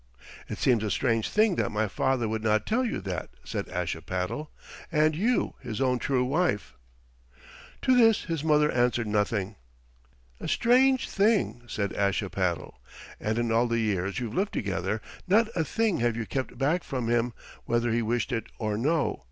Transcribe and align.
"It 0.49 0.57
seems 0.57 0.83
a 0.83 0.89
strange 0.89 1.29
thing 1.29 1.57
that 1.57 1.69
my 1.69 1.87
father 1.87 2.27
would 2.27 2.43
not 2.43 2.65
tell 2.65 2.83
you 2.83 3.01
that," 3.01 3.29
said 3.43 3.69
Ashipattle, 3.69 4.49
"and 4.91 5.15
you 5.15 5.53
his 5.59 5.79
own 5.79 5.99
true 5.99 6.25
wife." 6.25 6.73
To 7.83 7.95
this 7.95 8.23
his 8.23 8.43
mother 8.43 8.71
answered 8.71 9.05
nothing. 9.05 9.57
"A 10.39 10.47
strange 10.47 11.07
thing," 11.07 11.61
said 11.67 11.93
Ashipattle; 11.95 12.79
"and 13.19 13.37
in 13.37 13.51
all 13.51 13.67
the 13.67 13.77
years 13.77 14.19
you've 14.19 14.33
lived 14.33 14.53
together 14.53 15.01
not 15.27 15.49
a 15.55 15.63
thing 15.63 15.99
have 15.99 16.15
you 16.17 16.25
kept 16.25 16.57
back 16.57 16.83
from 16.83 17.07
him, 17.07 17.33
whether 17.65 17.91
he 17.91 18.01
wished 18.01 18.31
it 18.31 18.47
or 18.57 18.79
no. 18.79 19.19